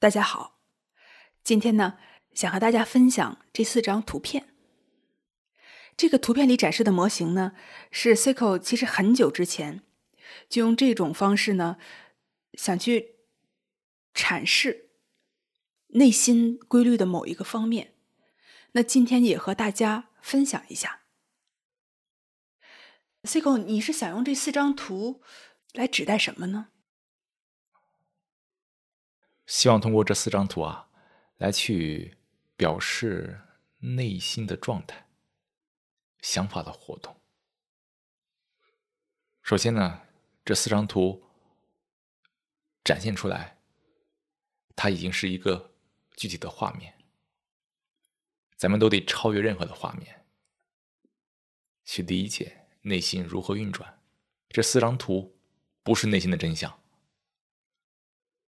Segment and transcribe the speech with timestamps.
[0.00, 0.58] 大家好，
[1.44, 1.98] 今天呢，
[2.32, 4.54] 想和大家分享这四张图片。
[5.94, 7.52] 这个图片里展示的模型呢，
[7.90, 9.82] 是 Cico 其实很久之前
[10.48, 11.76] 就用这种方式呢，
[12.54, 13.16] 想去
[14.14, 14.88] 阐释
[15.88, 17.92] 内心规律的某一个方面。
[18.72, 21.02] 那今天也和大家分享一下。
[23.24, 25.20] Cico，你是想用这四张图
[25.74, 26.68] 来指代什么呢？
[29.50, 30.88] 希望通过这四张图啊，
[31.38, 32.16] 来去
[32.56, 33.40] 表示
[33.78, 35.08] 内心的状态、
[36.20, 37.20] 想法的活动。
[39.42, 40.02] 首先呢，
[40.44, 41.24] 这四张图
[42.84, 43.58] 展现出来，
[44.76, 45.74] 它已经是一个
[46.16, 46.96] 具体的画面。
[48.56, 50.26] 咱们都得超越任何的画面，
[51.84, 54.00] 去理解内心如何运转。
[54.48, 55.36] 这四张图
[55.82, 56.79] 不是内心的真相。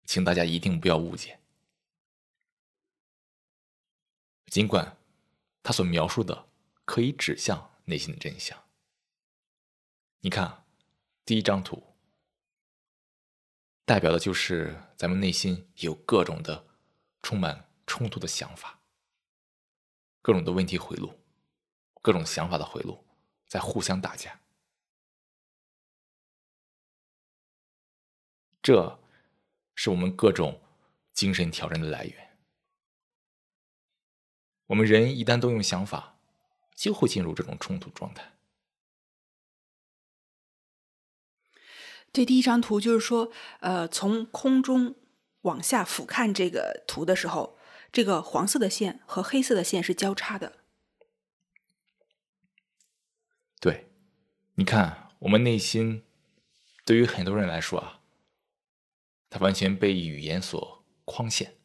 [0.05, 1.38] 请大家一定不要误解。
[4.47, 4.98] 尽管
[5.62, 6.48] 他所描述的
[6.84, 8.62] 可以指向内心的真相。
[10.20, 10.67] 你看，
[11.25, 11.83] 第一张图
[13.84, 16.67] 代表的就是咱们内心有各种的
[17.23, 18.78] 充满冲突的想法，
[20.20, 21.19] 各种的问题回路，
[22.03, 23.05] 各种想法的回路
[23.47, 24.41] 在互相打架。
[28.62, 29.02] 这。
[29.75, 30.61] 是我们各种
[31.12, 32.39] 精神挑战的来源。
[34.67, 36.19] 我们人一旦动用想法，
[36.75, 38.33] 就会进入这种冲突状态。
[42.12, 44.95] 这第一张图就是说，呃，从空中
[45.42, 47.59] 往下俯瞰这个图的时候，
[47.91, 50.59] 这个黄色的线和黑色的线是交叉的。
[53.59, 53.89] 对，
[54.57, 56.05] 你看，我们内心
[56.84, 58.02] 对于很多人来说啊。
[59.33, 61.56] 它完全被语言所框限，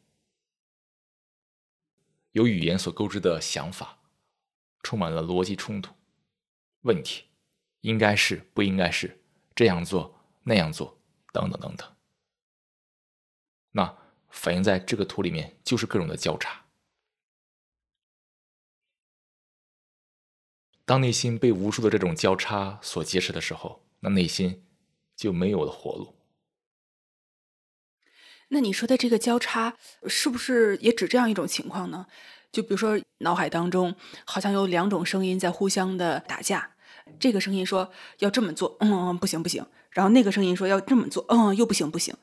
[2.31, 3.99] 由语言所构织的想法，
[4.81, 5.93] 充满了逻辑冲突、
[6.83, 7.25] 问题，
[7.81, 9.21] 应该是不应该是
[9.53, 10.97] 这样做那样做
[11.33, 11.93] 等等等等。
[13.71, 13.97] 那
[14.29, 16.67] 反映在这个图里面就是各种的交叉。
[20.85, 24.65] 当内心被无数的这种交叉所劫持的时候，那内心
[25.17, 26.16] 就没有了活路。
[28.49, 29.77] 那你说的这个交叉，
[30.07, 32.07] 是不是也指这样一种情况呢？
[32.49, 33.93] 就比如说，脑海当中
[34.25, 36.75] 好像有两种声音在互相的打架，
[37.19, 42.15] 这个声音说要这么做，嗯，不行不行，然后那个声音说要这么做，嗯，又不行不行，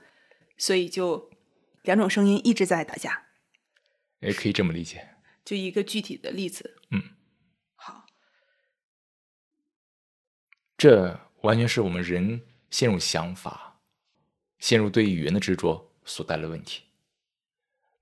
[0.56, 1.30] 所以就
[1.82, 3.26] 两种声音一直在打架。
[4.20, 5.10] 也可以这么理解。
[5.44, 6.78] 就一个具体的例子。
[6.90, 7.02] 嗯，
[7.76, 8.06] 好，
[10.78, 12.40] 这完全是我们人
[12.70, 13.78] 陷入想法，
[14.58, 15.93] 陷入对语言的执着。
[16.04, 16.84] 所带来的问题，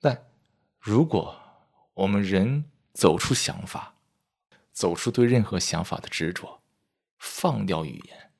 [0.01, 0.31] 但
[0.79, 1.41] 如果
[1.95, 3.95] 我们人走出想法，
[4.73, 6.63] 走出对任何想法的执着，
[7.19, 8.33] 放掉语言，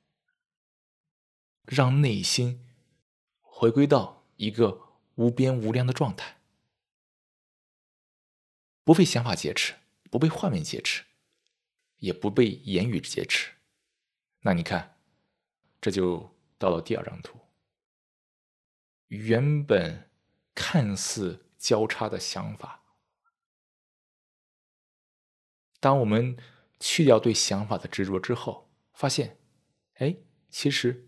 [1.65, 2.67] 让内心
[3.41, 4.81] 回归到一个
[5.15, 6.37] 无边无量的状态，
[8.83, 9.75] 不被想法劫持，
[10.11, 11.03] 不被画面劫持，
[11.97, 13.53] 也不被言语劫持，
[14.41, 14.97] 那你看，
[15.79, 17.39] 这就到了第二张图。
[19.13, 20.09] 原本
[20.55, 22.83] 看似交叉的想法，
[25.79, 26.35] 当我们
[26.79, 29.39] 去掉对想法的执着之后，发现，
[29.97, 30.17] 哎，
[30.49, 31.07] 其实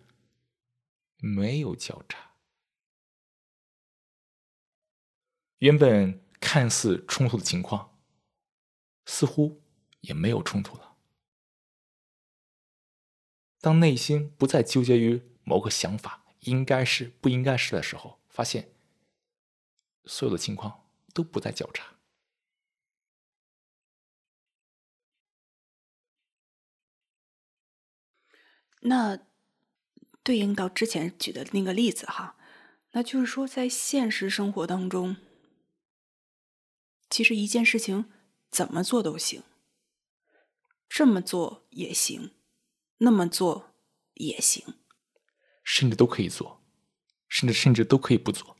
[1.18, 2.36] 没有交叉。
[5.58, 7.98] 原本看似冲突的情况，
[9.06, 9.64] 似乎
[10.02, 10.96] 也没有冲突了。
[13.62, 16.25] 当内心不再纠结于某个想法。
[16.46, 18.74] 应该是不应该是的时候，发现
[20.06, 21.94] 所有的情况都不再交叉。
[28.82, 29.20] 那
[30.24, 32.38] 对应到之前举的那个例子哈，
[32.92, 35.18] 那就是说，在现实生活当中，
[37.09, 38.12] 其实一件事情
[38.52, 39.41] 怎么做都行，
[40.88, 42.36] 这么做也行，
[43.00, 43.74] 那么做
[44.14, 44.84] 也行。
[45.66, 46.62] 甚至都可以做，
[47.28, 48.56] 甚至甚至都可以不做。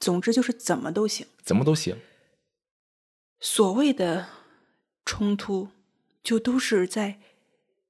[0.00, 1.98] 总之就是怎么都行，怎么都行。
[3.38, 4.28] 所谓的
[5.04, 5.68] 冲突，
[6.22, 7.20] 就都是在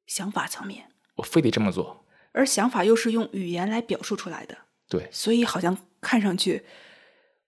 [0.06, 0.90] 想法层面。
[1.14, 4.58] 我非得这么做，而想法又是用语言来表述出来的。
[4.88, 6.64] 对，所以好像看上去，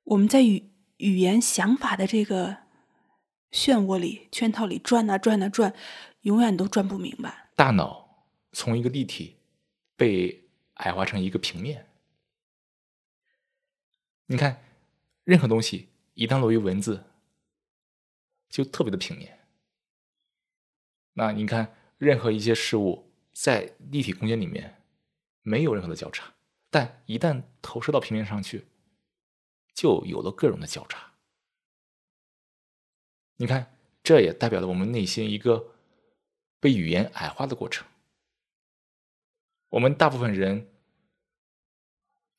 [0.04, 2.58] 我们在语语言想法的这个
[3.50, 5.74] 漩涡里、圈套里转啊转啊转，
[6.20, 7.50] 永远都转不明白。
[7.56, 9.41] 大脑从一个立体。
[10.02, 11.87] 被矮化成一个平面，
[14.26, 14.60] 你看，
[15.22, 17.04] 任何东西一旦落于文字，
[18.49, 19.46] 就特别的平面。
[21.12, 24.82] 那你看，任何一些事物在立体空间里面
[25.43, 26.34] 没有任何的交叉，
[26.69, 28.66] 但一旦投射到平面上去，
[29.72, 31.12] 就有了各种的交叉。
[33.37, 35.76] 你看，这也代表了我们内心一个
[36.58, 37.87] 被语言矮化的过程。
[39.72, 40.70] 我们大部分人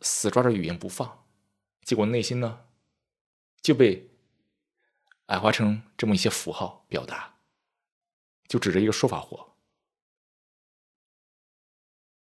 [0.01, 1.25] 死抓着语言不放，
[1.81, 2.67] 结果内心呢
[3.59, 4.11] 就被
[5.27, 7.39] 矮化成这么一些符号表达，
[8.47, 9.57] 就指着一个说法活。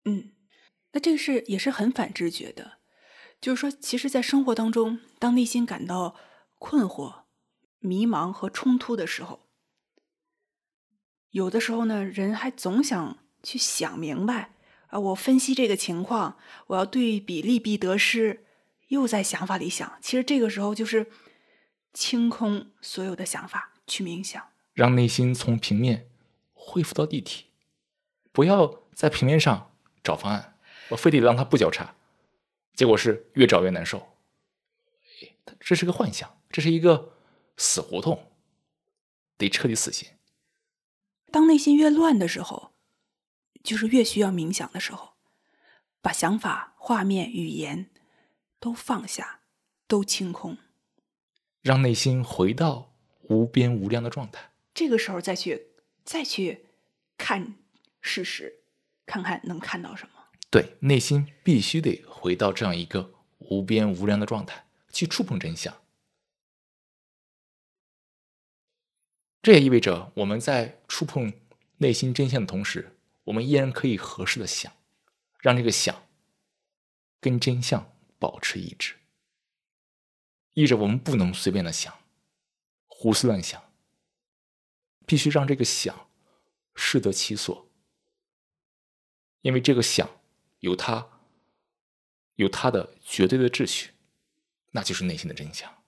[0.06, 0.34] 嗯，
[0.94, 2.80] 那这个是也是很反直觉的，
[3.40, 6.16] 就是说，其实，在生活当中，当内心感到
[6.57, 7.25] 困惑、
[7.78, 9.52] 迷茫和冲突的时候，
[11.30, 14.55] 有的时候呢，人还总想去想明白。
[14.95, 15.00] 啊！
[15.00, 16.38] 我分析这个情况，
[16.68, 18.45] 我要对比利弊得失，
[18.88, 19.97] 又在想法里想。
[20.01, 21.12] 其实这个时候就是
[21.94, 24.42] 清空所有的想法，去冥想，
[24.74, 26.09] 让内心从平面
[26.53, 27.47] 恢复到立体。
[28.31, 30.57] 不要在平面上找方案，
[30.89, 31.95] 我非得让它不交叉，
[32.74, 34.15] 结果是越找越难受。
[35.59, 37.18] 这是个幻想，这是一个
[37.57, 38.31] 死胡同，
[39.38, 40.07] 得彻底死心。
[41.31, 42.75] 当内心越乱的时候。
[43.66, 45.16] 就是越需要冥想的时候，
[46.02, 47.90] 把想法、画面、语言
[48.60, 49.42] 都放下，
[49.88, 50.58] 都清空，
[51.62, 54.52] 让内心回到无边无量的状态。
[54.74, 55.70] 这个时候再去
[56.04, 56.68] 再去
[57.18, 57.56] 看
[58.02, 58.62] 事实，
[59.06, 60.14] 看看能看到什么。
[60.52, 65.76] 对，内心必须得回到这样一个无边无量的状态，去触碰真相。
[69.42, 71.34] 这也意味着我们在触碰
[71.78, 72.94] 内心真相的同时。
[73.25, 74.72] 我们依然可以合适的想，
[75.39, 76.07] 让这个想
[77.19, 78.95] 跟真相保持一致。
[80.54, 81.94] 意着我们不能随便的想，
[82.88, 83.62] 胡思乱想，
[85.06, 86.07] 必须让这个想
[86.75, 87.69] 适得其所。
[89.42, 90.10] 因为这个想
[90.60, 91.07] 有它
[92.36, 93.92] 有它的绝对的秩序，
[94.71, 95.83] 那就是内心的真相。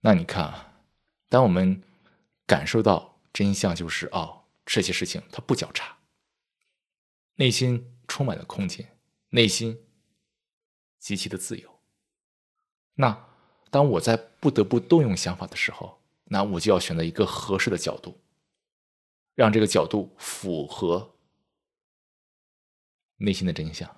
[0.00, 0.74] 那你看啊，
[1.28, 1.82] 当我们
[2.46, 4.41] 感受到真相就是哦。
[4.64, 5.98] 这些事情它不交叉，
[7.34, 8.96] 内心充满了空间，
[9.30, 9.86] 内心
[10.98, 11.80] 极其的自由。
[12.94, 13.28] 那
[13.70, 18.20] 当我在不得不动用想法的时候，那我就要选择一个合适的角度，
[19.34, 21.16] 让这个角度符合
[23.16, 23.90] 内心的真相。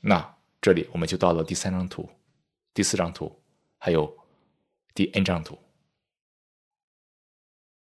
[0.00, 2.08] 那这里我们就到了第三张图、
[2.72, 3.42] 第四张图，
[3.76, 4.18] 还有
[4.94, 5.58] 第 n 张图，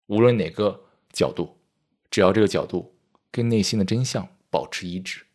[0.07, 0.88] 无论哪个。
[1.11, 1.57] 角度，
[2.09, 2.95] 只要这个角度
[3.31, 5.25] 跟内心的真相保持一致，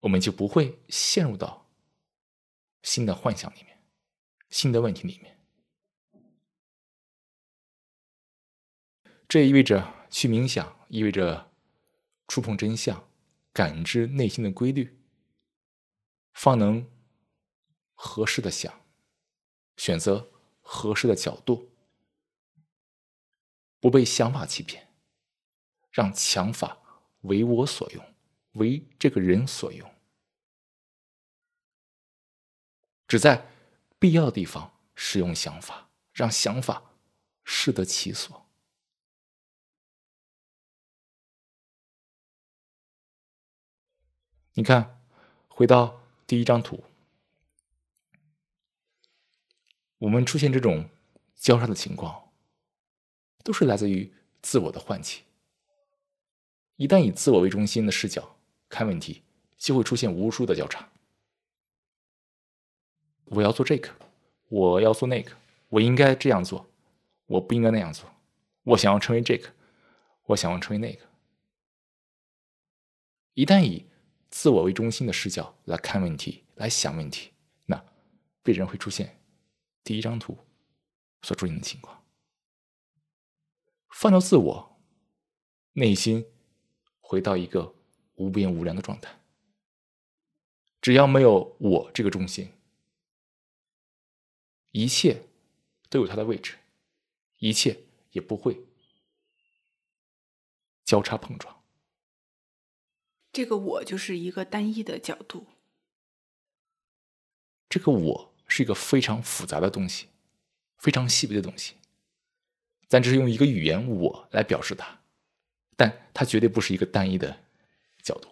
[0.00, 1.70] 我们就不会陷入到
[2.82, 3.82] 新的幻想里面、
[4.50, 5.38] 新的问题里面。
[9.28, 11.50] 这意味着去冥想，意味着
[12.28, 13.08] 触碰真相，
[13.52, 14.98] 感知内心的规律，
[16.34, 16.86] 方能
[17.94, 18.84] 合适的想，
[19.78, 20.30] 选择
[20.60, 21.71] 合适的角度。
[23.82, 24.86] 不被想法欺骗，
[25.90, 26.78] 让想法
[27.22, 28.14] 为我所用，
[28.52, 29.92] 为这个人所用，
[33.08, 33.50] 只在
[33.98, 36.92] 必要的地方使用想法，让想法
[37.42, 38.48] 适得其所。
[44.52, 45.02] 你看，
[45.48, 46.84] 回到第一张图，
[49.98, 50.88] 我们出现这种
[51.34, 52.31] 交叉的情况。
[53.42, 55.22] 都是来自于自我的唤起。
[56.76, 58.36] 一旦以自我为中心的视角
[58.68, 59.22] 看问题，
[59.56, 60.88] 就会出现无数的交叉。
[63.26, 63.88] 我要做这个，
[64.48, 65.32] 我要做那个，
[65.68, 66.66] 我应该这样做，
[67.26, 68.10] 我不应该那样做。
[68.64, 69.48] 我想要成为这个，
[70.24, 71.04] 我想要成为那个。
[73.34, 73.86] 一旦以
[74.30, 77.30] 自我为中心的视角来看问题、来想问题，
[77.66, 77.82] 那
[78.42, 79.18] 必然会出现
[79.84, 80.36] 第一张图
[81.22, 82.01] 所出现的情况。
[84.02, 84.80] 放掉自我，
[85.74, 86.26] 内心
[86.98, 87.72] 回到一个
[88.14, 89.20] 无边无量的状态。
[90.80, 92.50] 只要没有我这个中心，
[94.72, 95.22] 一切
[95.88, 96.58] 都有它的位置，
[97.36, 98.66] 一切也不会
[100.84, 101.62] 交叉碰撞。
[103.30, 105.46] 这个我就是一个单一的角度。
[107.68, 110.08] 这个我是一个非常复杂的东西，
[110.76, 111.76] 非常细微的东西。
[112.92, 114.86] 咱只是用一个语言“我”来表示它，
[115.78, 117.38] 但它绝对不是一个单一的
[118.02, 118.28] 角度。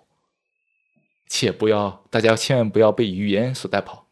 [1.26, 4.06] 且不要大家千万不要被语言所带跑。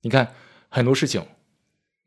[0.00, 0.34] 你看
[0.68, 1.24] 很多事情，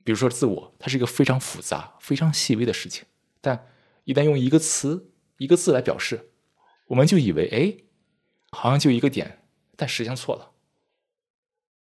[0.04, 3.06] 比如说自我，它是一个非常复杂、非常细微的事情，
[3.40, 3.72] 但
[4.04, 6.32] 一旦用一个词、一个字来表示，
[6.88, 7.86] 我们就以为哎，
[8.52, 9.46] 好像就一个点，
[9.78, 10.52] 但实际上错了。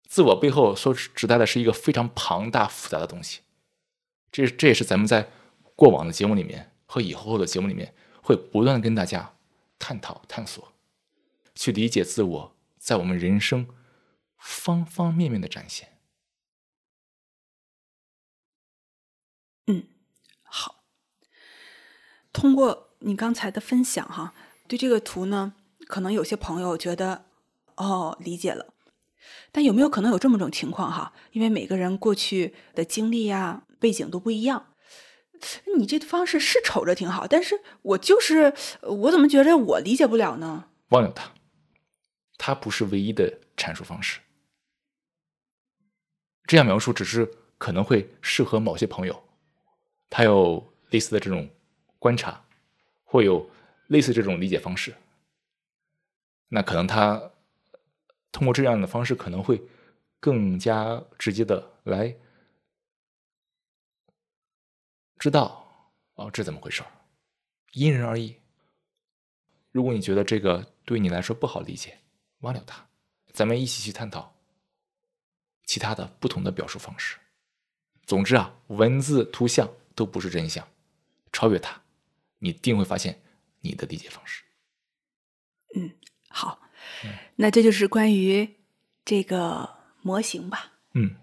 [0.07, 3.41] 自我背后所指代的是一个非常庞大复杂的东西，
[4.31, 5.29] 这这也是咱们在
[5.75, 9.35] 过往的节目里面和以后的节目里面会不断的跟大家
[9.79, 10.73] 探讨、探索，
[11.55, 13.67] 去理解自我在我们人生
[14.39, 15.99] 方方面面的展现。
[19.67, 19.85] 嗯，
[20.43, 20.85] 好。
[22.33, 24.35] 通过你刚才的分享，哈，
[24.69, 25.55] 对这个图呢，
[25.87, 27.27] 可能有些朋友觉得，
[27.77, 28.75] 哦，理解了。
[29.51, 31.13] 但有没有可能有这么种情况哈？
[31.33, 34.74] 因为每个人过去的经历呀、背景都不一样，
[35.77, 40.69] 你这方式是瞅着挺好，但是我就是我怎么觉着我理解不了呢？
[40.89, 41.33] 忘了它，
[42.39, 44.21] 它不是唯一的阐述方式。
[46.47, 49.23] 这样描述只是可能会适合某些朋友，
[50.11, 51.49] 他有类似的这种
[51.99, 52.45] 观察，
[53.03, 53.49] 会有
[53.89, 54.95] 类似这种理解方式，
[56.49, 57.31] 那可能他。
[58.33, 59.63] 通过这样的方式，可能会
[60.19, 62.13] 更加直接的来
[65.25, 66.85] 知道哦，这怎么回事
[67.73, 68.37] 因人而异。
[69.73, 71.99] 如果你觉得这个对你来说不好理解，
[72.41, 72.87] 忘掉它，
[73.33, 74.37] 咱们一起去探讨
[75.65, 77.17] 其他的不同的表述方式。
[78.05, 80.69] 总之啊，文字、图像都不是真相，
[81.33, 81.81] 超越它，
[82.41, 83.23] 你定会发现
[83.61, 84.45] 你的理解方式。
[85.75, 85.91] 嗯，
[86.29, 86.61] 好。
[87.37, 88.57] 那这就是关于
[89.07, 90.73] 这个模型吧？
[90.93, 91.17] 嗯，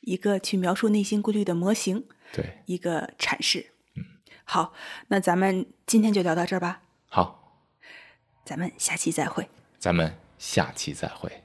[0.00, 3.72] 一个去描述内心规律的模型，对，一个阐释。
[3.94, 4.04] 嗯，
[4.44, 4.72] 好，
[5.08, 6.82] 那咱们今天就聊到这儿吧。
[7.08, 7.62] 好，
[8.44, 9.48] 咱们下期再会。
[9.78, 11.44] 咱们下期再会。